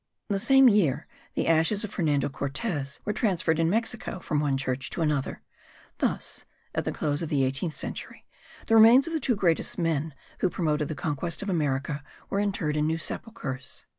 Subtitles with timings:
[0.29, 1.05] The same year
[1.35, 5.43] the ashes of Fernando Cortez were transferred in Mexico from one church to another:
[5.99, 6.43] thus,
[6.73, 8.25] at the close of the eighteenth century,
[8.65, 12.77] the remains of the two greatest men who promoted the conquest of America were interred
[12.77, 13.85] in new sepulchres.